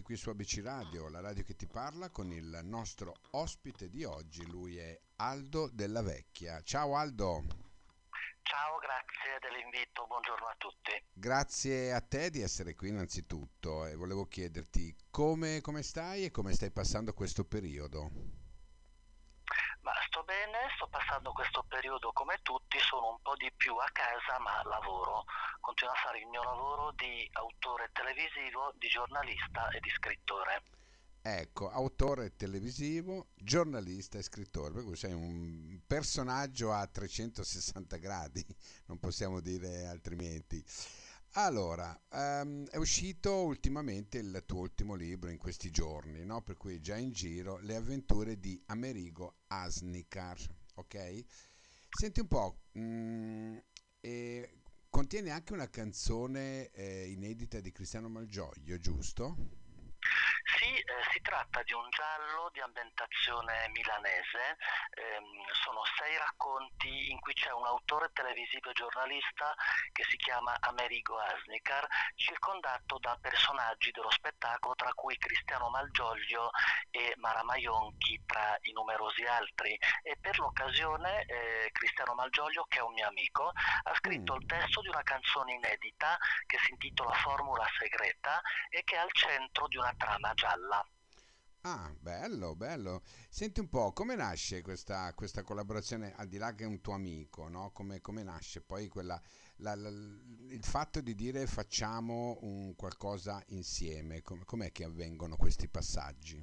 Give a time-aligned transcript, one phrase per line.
[0.00, 4.04] Benvenuti qui su ABC Radio, la radio che ti parla con il nostro ospite di
[4.04, 6.62] oggi, lui è Aldo della Vecchia.
[6.62, 7.44] Ciao Aldo.
[8.42, 10.92] Ciao, grazie dell'invito, buongiorno a tutti.
[11.12, 16.54] Grazie a te di essere qui innanzitutto e volevo chiederti come, come stai e come
[16.54, 18.39] stai passando questo periodo.
[19.82, 23.88] Ma sto bene, sto passando questo periodo come tutti, sono un po' di più a
[23.92, 25.24] casa ma lavoro,
[25.60, 30.62] continuo a fare il mio lavoro di autore televisivo, di giornalista e di scrittore.
[31.22, 38.44] Ecco, autore televisivo, giornalista e scrittore, per cui sei un personaggio a 360 gradi,
[38.86, 40.64] non possiamo dire altrimenti.
[41.34, 46.42] Allora, um, è uscito ultimamente il tuo ultimo libro in questi giorni, no?
[46.42, 50.36] per cui già in giro le avventure di Amerigo Asnikar,
[50.74, 51.24] ok?
[51.88, 53.56] Senti un po', mm,
[54.00, 59.59] eh, contiene anche una canzone eh, inedita di Cristiano Malgioglio, giusto?
[60.76, 64.56] Eh, si tratta di un giallo di ambientazione milanese,
[64.90, 69.54] ehm, sono sei racconti in cui c'è un autore televisivo e giornalista
[69.92, 76.50] che si chiama Amerigo Asnikar, circondato da personaggi dello spettacolo tra cui Cristiano Malgioglio
[76.90, 82.82] e Mara Maionchi tra i numerosi altri e per l'occasione eh, Cristiano Malgioglio che è
[82.82, 84.40] un mio amico ha scritto mm.
[84.40, 89.12] il testo di una canzone inedita che si intitola Formula segreta e che è al
[89.12, 90.59] centro di una trama gialla.
[91.62, 93.02] Ah, bello, bello.
[93.28, 96.94] Senti un po', come nasce questa, questa collaborazione, al di là che è un tuo
[96.94, 97.70] amico, no?
[97.72, 99.20] come, come nasce poi quella,
[99.56, 105.68] la, la, il fatto di dire facciamo un qualcosa insieme, com, com'è che avvengono questi
[105.68, 106.42] passaggi?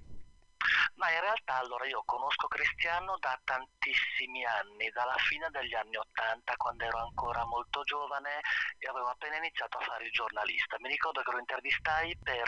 [0.97, 6.56] Ma in realtà allora io conosco Cristiano da tantissimi anni, dalla fine degli anni Ottanta,
[6.58, 8.41] quando ero ancora molto giovane
[8.80, 10.78] e avevo appena iniziato a fare il giornalista.
[10.80, 12.47] Mi ricordo che lo intervistai per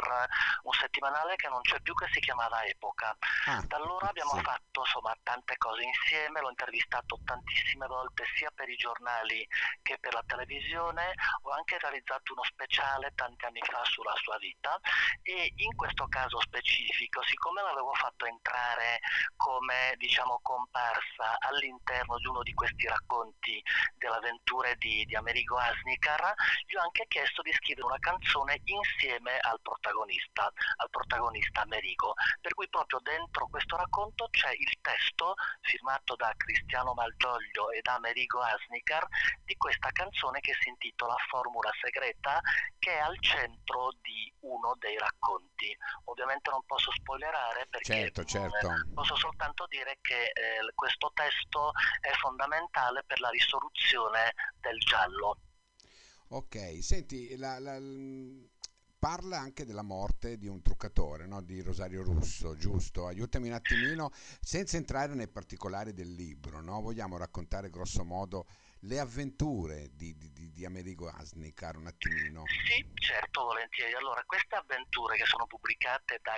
[0.64, 3.16] un settimanale che non c'è più, che si chiamava Epoca.
[3.46, 4.42] Ah, da allora abbiamo sì.
[4.42, 9.48] fatto insomma tante cose insieme, l'ho intervistato tantissime volte sia per i giornali
[9.84, 14.80] che per la televisione, ho anche realizzato uno speciale tanti anni fa sulla sua vita
[15.22, 19.00] e in questo caso specifico, siccome l'avevo fatto in entrare
[19.36, 23.62] come diciamo comparsa all'interno di uno di questi racconti
[23.96, 26.34] delle avventure di, di Amerigo Asnikar,
[26.66, 32.54] gli ho anche chiesto di scrivere una canzone insieme al protagonista, al protagonista Amerigo, per
[32.54, 38.40] cui proprio dentro questo racconto c'è il testo firmato da Cristiano Malgioglio e da Amerigo
[38.42, 39.06] Asnikar
[39.44, 42.40] di questa canzone che si intitola Formula Segreta
[42.78, 45.76] che è al centro di uno dei racconti.
[46.06, 48.70] Ovviamente non posso spoilerare perché certo, certo.
[48.94, 55.40] posso soltanto dire che eh, questo testo è fondamentale per la risoluzione del giallo.
[56.32, 57.80] Ok, senti, la, la,
[59.00, 61.42] parla anche della morte di un truccatore, no?
[61.42, 63.08] di Rosario Russo, giusto?
[63.08, 64.12] Aiutami un attimino,
[64.42, 66.82] senza entrare nei particolari del libro, no?
[66.82, 68.46] vogliamo raccontare grosso modo
[68.84, 72.44] le avventure di, di, di Amerigo Asnicar un attimino?
[72.46, 73.94] Sì, certo, volentieri.
[73.94, 76.38] Allora, queste avventure che sono pubblicate da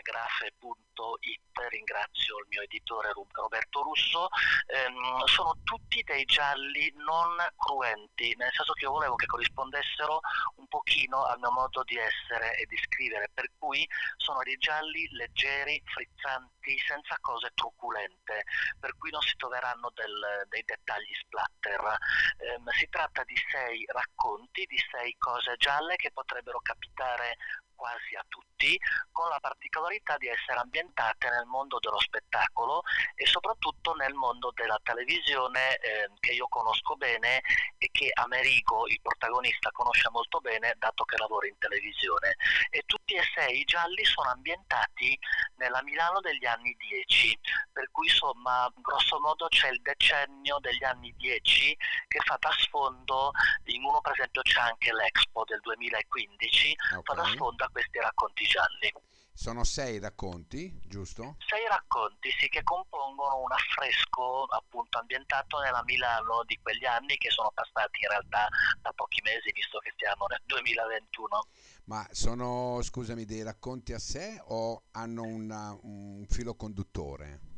[1.02, 4.30] grafe.it, ringrazio il mio editore Roberto Russo,
[4.68, 10.20] ehm, sono tutti dei gialli non cruenti, nel senso che io volevo che corrispondessero
[10.56, 15.08] un pochino al mio modo di essere e di scrivere, per cui sono dei gialli
[15.12, 18.44] leggeri, frizzanti, senza cose truculente,
[18.80, 21.98] per cui non si troveranno del, dei dettagli splatter.
[22.38, 27.38] Ehm, si tratta di sei racconti, di sei cose gialle che potrebbero capitare
[27.82, 28.80] quasi a tutti,
[29.12, 32.84] con la particolarità di essere ambientate nel mondo dello spettacolo
[33.16, 37.42] e soprattutto nel mondo della televisione eh, che io conosco bene
[37.80, 42.36] e che Amerigo, il protagonista, conosce molto bene dato che lavora in televisione.
[42.70, 45.18] E tutti e sei i gialli sono ambientati
[45.56, 47.40] nella Milano degli anni 10,
[47.72, 51.78] per cui insomma grosso modo c'è il decennio degli anni 10
[52.08, 53.32] che fa da sfondo,
[53.66, 57.02] in uno per esempio c'è anche l'Expo del 2015, okay.
[57.04, 58.92] fa da sfondo a questi racconti gialli.
[59.34, 61.38] Sono sei racconti, giusto?
[61.40, 67.32] Sei racconti, sì, che compongono un affresco appunto ambientato nella Milano di quegli anni che
[67.32, 68.48] sono passati in realtà
[68.82, 71.48] da pochi mesi, visto che siamo nel 2021.
[71.86, 77.51] Ma sono, scusami, dei racconti a sé o hanno una, un filo conduttore?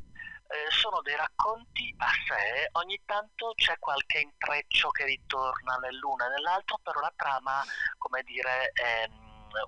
[0.46, 6.28] Eh, sono dei racconti a sé, ogni tanto c'è qualche intreccio che ritorna nell'uno e
[6.28, 7.64] nell'altro, però la trama,
[7.98, 9.08] come dire, è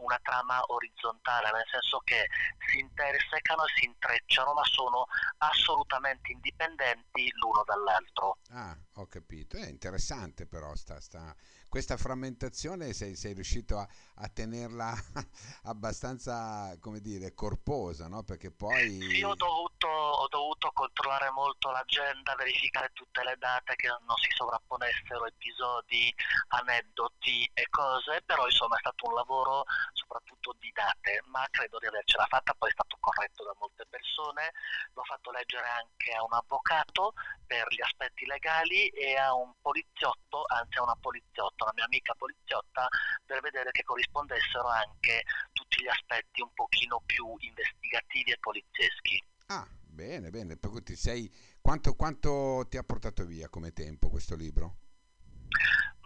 [0.00, 2.28] una trama orizzontale, nel senso che
[2.68, 5.06] si intersecano e si intrecciano, ma sono
[5.38, 8.38] assolutamente indipendenti l'uno dall'altro.
[8.52, 9.56] Ah, ho capito.
[9.56, 11.34] È interessante però sta, sta
[11.68, 14.94] questa frammentazione sei, sei riuscito a, a, tenerla
[15.64, 18.22] abbastanza, come dire, corposa, no?
[18.22, 19.00] Perché poi...
[19.02, 24.28] Sì, ho dovuto, ho dovuto controllare molto l'agenda, verificare tutte le date che non si
[24.30, 26.14] sovrapponessero episodi,
[26.48, 31.86] aneddoti e cose, però insomma è stato un lavoro soprattutto di date, ma credo di
[31.86, 34.52] avercela fatta, poi è stato corretto da molte persone,
[34.94, 37.12] l'ho fatto leggere anche a un avvocato
[37.46, 42.14] per gli aspetti legali e a un poliziotto, anzi a una poliziotta, una mia amica
[42.14, 42.88] poliziotta,
[43.24, 45.22] per vedere che corrispondessero anche
[45.52, 49.24] tutti gli aspetti un pochino più investigativi e polizieschi.
[49.46, 50.56] Ah, bene, bene.
[50.56, 51.32] Per cui ti sei...
[51.60, 54.76] quanto, quanto ti ha portato via come tempo questo libro?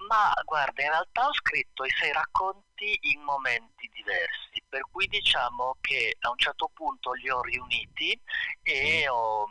[0.08, 5.76] Ma guarda, in realtà ho scritto i sei racconti in momenti diversi, per cui diciamo
[5.80, 8.20] che a un certo punto li ho riuniti
[8.62, 9.46] e ho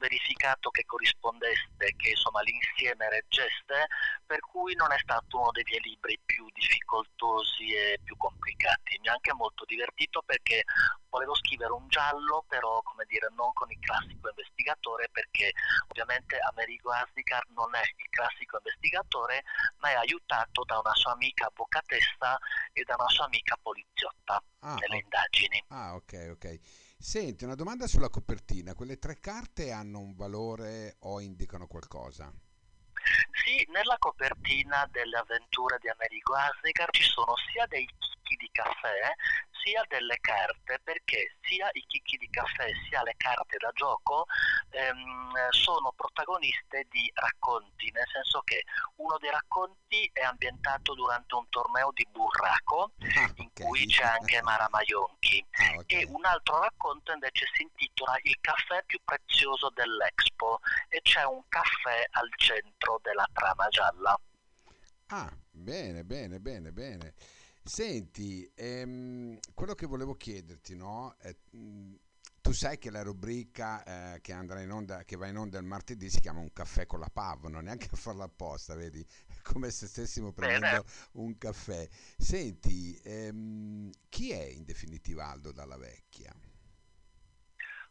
[0.00, 3.86] verificato che corrispondesse, che insomma l'insieme reggesse,
[4.26, 8.98] per cui non è stato uno dei miei libri più difficoltosi e più complicati.
[9.00, 10.64] Mi ha anche molto divertito perché
[11.10, 15.52] volevo scrivere un giallo, però come dire, non con il classico investigatore, perché
[15.88, 19.44] ovviamente Amerigo Asnicar non è il classico investigatore,
[19.78, 22.38] ma è aiutato da una sua amica avvocatessa
[22.72, 25.08] e da una sua amica poliziotta ah, nelle okay.
[25.30, 25.62] Indagini.
[25.68, 26.58] Ah, ok, ok.
[26.98, 28.74] Senti, una domanda sulla copertina.
[28.74, 32.32] Quelle tre carte hanno un valore o indicano qualcosa?
[33.44, 39.14] Sì, nella copertina delle avventure di Amerigo Asnicar ci sono sia dei chicchi di caffè
[39.62, 44.26] sia delle carte perché sia i chicchi di caffè sia le carte da gioco
[44.70, 48.64] ehm, sono protagoniste di racconti, nel senso che
[48.96, 53.66] uno dei racconti è ambientato durante un torneo di burraco ah, in okay.
[53.66, 56.02] cui c'è anche Mara Maionchi ah, okay.
[56.02, 61.42] e un altro racconto invece si intitola Il caffè più prezioso dell'Expo e c'è un
[61.48, 64.18] caffè al centro della trama gialla.
[65.08, 67.14] Ah, bene, bene, bene, bene.
[67.62, 71.14] Senti, ehm, quello che volevo chiederti, no?
[71.18, 71.94] È, mh, mm,
[72.40, 75.64] tu sai che la rubrica eh, che, andrà in onda, che va in onda il
[75.64, 79.04] martedì si chiama Un caffè con la PAV, non neanche a farla apposta, vedi?
[79.26, 80.84] È come se stessimo prendendo Bene.
[81.12, 81.86] un caffè.
[82.16, 86.34] Senti, ehm, chi è in definitiva Aldo Dalla Vecchia?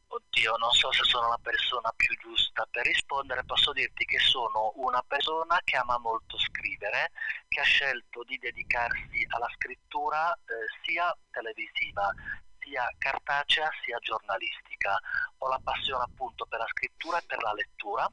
[0.08, 4.72] Oddio, non so se sono la persona più giusta per rispondere, posso dirti che sono
[4.78, 7.12] una persona che ama molto scrivere,
[7.48, 10.40] che ha scelto di dedicarsi alla scrittura eh,
[10.84, 12.12] sia televisiva
[12.60, 15.00] sia cartacea sia giornalistica.
[15.40, 18.10] Ho la passione appunto per la scrittura e per la lettura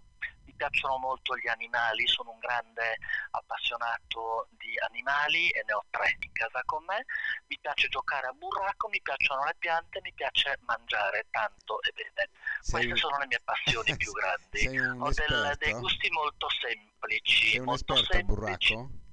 [0.56, 2.98] piacciono molto gli animali, sono un grande
[3.30, 7.04] appassionato di animali e ne ho tre in casa con me,
[7.46, 12.28] mi piace giocare a burraco, mi piacciono le piante, mi piace mangiare tanto e bene.
[12.60, 12.96] Sei Queste un...
[12.96, 14.78] sono le mie passioni più grandi.
[14.98, 17.50] ho del, dei gusti molto semplici.
[17.50, 18.72] Sei un molto esperto semplici.
[18.72, 19.04] a burraco?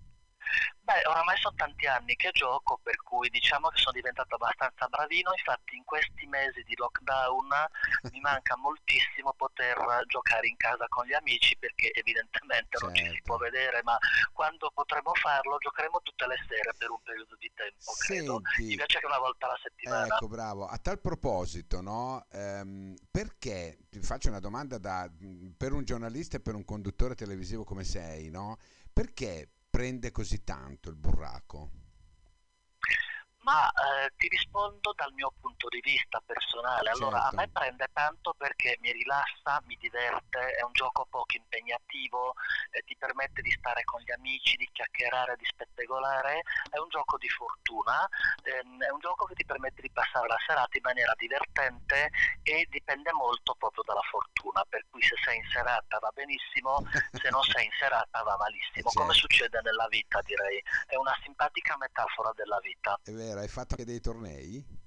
[0.84, 5.32] Beh, oramai sono tanti anni che gioco, per cui diciamo che sono diventato abbastanza bravino,
[5.32, 7.48] infatti in questi mesi di lockdown
[8.12, 9.78] mi manca moltissimo poter
[10.08, 12.86] giocare in casa con gli amici perché evidentemente certo.
[12.86, 13.52] non ci si può certo.
[13.52, 13.98] vedere, ma
[14.34, 18.42] quando potremo farlo giocheremo tutte le sere per un periodo di tempo, credo.
[18.56, 20.06] Senti, Invece che una volta alla settimana.
[20.06, 20.66] Ecco, bravo.
[20.68, 22.26] A tal proposito, no?
[22.32, 25.10] Ehm, perché, ti faccio una domanda da,
[25.56, 28.58] per un giornalista e per un conduttore televisivo come sei, no?
[28.92, 31.72] Perché prende così tanto il burraco?
[33.44, 36.90] Ma eh, ti rispondo dal mio punto di vista personale.
[36.90, 37.36] Allora, certo.
[37.36, 42.34] a me prende tanto perché mi rilassa, mi diverte, è un gioco poco impegnativo,
[42.72, 47.18] eh, ti permette di stare con gli amici, di chiacchierare, di spettegolare, è un gioco
[47.18, 48.08] di fortuna,
[48.44, 52.10] ehm, è un gioco che ti permette di passare la serata in maniera divertente
[52.44, 57.30] e dipende molto proprio dalla fortuna, per cui se sei in serata va benissimo, se
[57.30, 59.00] non sei in serata va malissimo, certo.
[59.00, 60.62] come succede nella vita direi.
[60.88, 63.00] È una simpatica metafora della vita.
[63.04, 64.82] È vero, hai fatto anche dei tornei?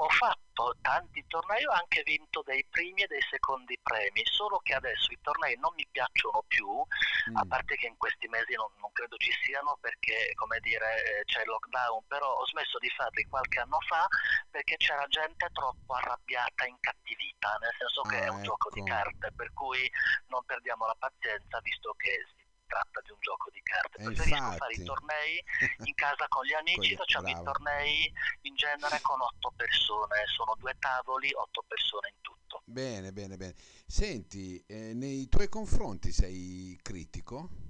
[0.00, 4.74] Ho fatto tanti tornei, ho anche vinto dei primi e dei secondi premi, solo che
[4.74, 7.36] adesso i tornei non mi piacciono più, mm.
[7.36, 11.24] a parte che in questi mesi non, non, credo ci siano perché, come dire, eh,
[11.24, 14.06] c'è il lockdown, però ho smesso di farli qualche anno fa
[14.50, 18.54] perché c'era gente troppo arrabbiata, incattivita, nel senso che ah, è un ecco.
[18.54, 18.88] gioco di ecco.
[18.88, 19.90] carte, per cui
[20.28, 22.24] non perdiamo la pazienza visto che
[22.68, 24.02] tratta di un gioco di carte.
[24.02, 24.58] Preferisco infatti...
[24.58, 25.44] fare i tornei
[25.88, 30.76] in casa con gli amici, facciamo i tornei in genere con otto persone, sono due
[30.78, 32.62] tavoli, otto persone in tutto.
[32.64, 33.54] Bene, bene, bene.
[33.86, 37.66] Senti, eh, nei tuoi confronti sei critico?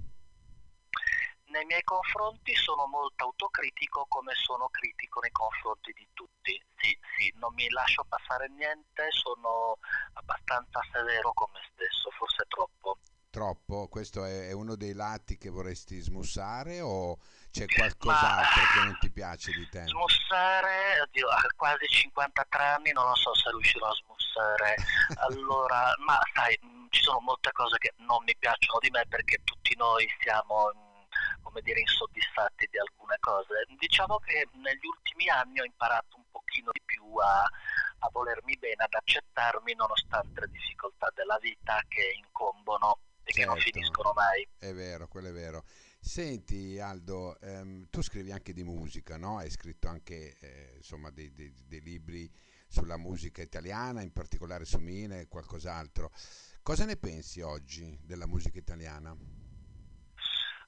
[1.49, 6.61] nei miei confronti sono molto autocritico come sono critico nei confronti di tutti.
[6.75, 9.77] Sì, sì, non mi lascio passare niente, sono
[10.13, 12.97] abbastanza severo con me stesso, forse troppo.
[13.39, 13.87] Troppo?
[13.87, 17.19] Questo è uno dei lati che vorresti smussare o
[17.51, 19.85] c'è qualcos'altro Ma, che non ti piace di te?
[19.85, 24.75] Smussare, oddio, a quasi 53 anni non lo so se riuscirò a smussare.
[25.23, 29.73] allora, ma sai, ci sono molte cose che non mi piacciono di me perché tutti
[29.77, 31.07] noi siamo
[31.41, 33.63] come dire, insoddisfatti di alcune cose.
[33.77, 38.83] Diciamo che negli ultimi anni ho imparato un pochino di più a, a volermi bene,
[38.83, 42.99] ad accettarmi nonostante le difficoltà della vita che incombono
[43.31, 43.39] certo.
[43.39, 43.71] che non certo.
[43.71, 44.47] finiscono mai.
[44.57, 45.63] È vero, quello è vero.
[46.01, 49.37] Senti Aldo, ehm, tu scrivi anche di musica, no?
[49.37, 52.31] Hai scritto anche eh, insomma, dei, dei, dei, libri
[52.67, 56.11] sulla musica italiana, in particolare su Mine e qualcos'altro.
[56.61, 59.15] Cosa ne pensi oggi della musica italiana?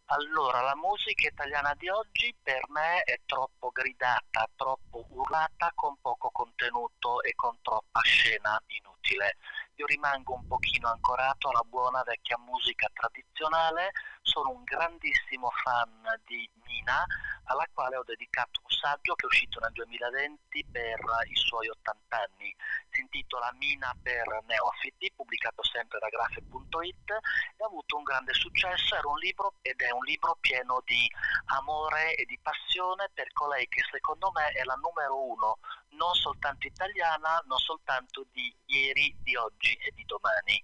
[0.05, 6.29] Allora, la musica italiana di oggi per me è troppo gridata, troppo urlata, con poco
[6.31, 9.37] contenuto e con troppa scena inutile.
[9.75, 13.91] Io rimango un pochino ancorato alla buona vecchia musica tradizionale,
[14.31, 17.03] sono un grandissimo fan di Mina,
[17.51, 22.15] alla quale ho dedicato un saggio che è uscito nel 2020 per i suoi 80
[22.15, 22.55] anni.
[22.91, 28.95] Si intitola Mina per neofiti, pubblicato sempre da grafe.it e ha avuto un grande successo.
[28.95, 31.11] Era un libro ed è un libro pieno di
[31.47, 35.59] amore e di passione per colei che secondo me è la numero uno,
[35.89, 40.63] non soltanto italiana, non soltanto di ieri, di oggi e di domani.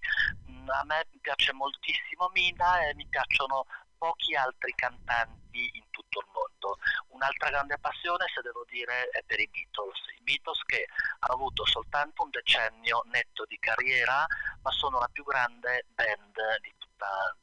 [0.73, 3.65] A me piace moltissimo Mina e mi piacciono
[3.97, 6.77] pochi altri cantanti in tutto il mondo.
[7.09, 9.99] Un'altra grande passione, se devo dire, è per i Beatles.
[10.19, 10.85] I Beatles che
[11.19, 14.25] hanno avuto soltanto un decennio netto di carriera,
[14.61, 17.35] ma sono la più grande band di tutta,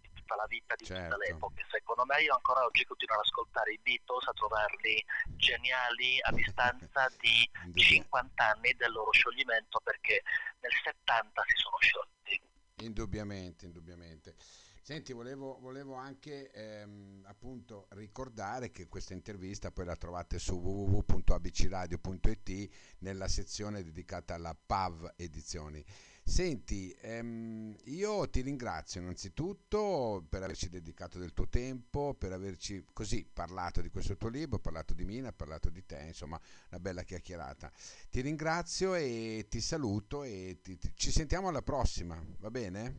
[0.00, 1.02] di tutta la vita, di certo.
[1.02, 1.36] tutte le certo.
[1.36, 1.66] epoche.
[1.70, 5.04] Secondo me io ancora oggi continuo ad ascoltare i Beatles, a trovarli
[5.36, 10.22] geniali a distanza di 50 anni del loro scioglimento perché
[10.60, 12.45] nel 70 si sono sciolti.
[12.82, 14.34] Indubbiamente, indubbiamente.
[14.82, 22.68] Senti, volevo, volevo anche ehm, appunto ricordare che questa intervista poi la trovate su www.abcradio.it
[22.98, 25.82] nella sezione dedicata alla PAV Edizioni.
[26.28, 33.24] Senti, ehm, io ti ringrazio innanzitutto per averci dedicato del tuo tempo, per averci così
[33.24, 36.38] parlato di questo tuo libro, parlato di Mina, parlato di te, insomma,
[36.70, 37.70] una bella chiacchierata.
[38.10, 42.96] Ti ringrazio e ti saluto e ti, ti, ci sentiamo alla prossima, va bene?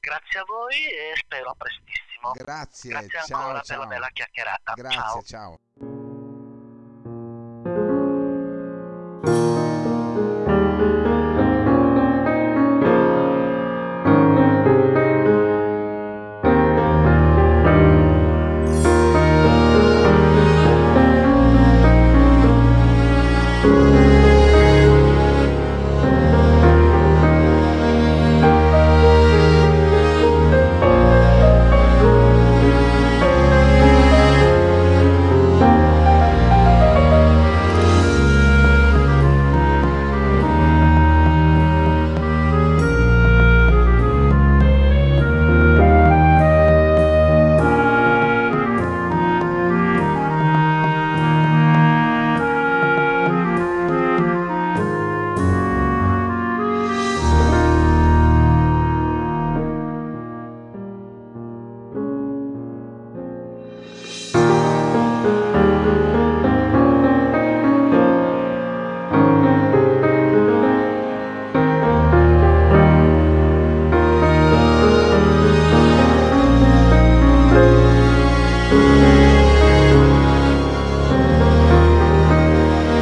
[0.00, 2.32] Grazie a voi e spero a prestissimo.
[2.32, 3.78] Grazie, Grazie ciao, ancora ciao.
[3.78, 4.72] per la bella chiacchierata.
[4.74, 5.58] Grazie, ciao.
[5.78, 5.93] ciao.